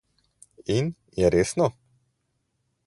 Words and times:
In, 0.77 0.87
je 1.19 1.29
resno? 1.37 1.69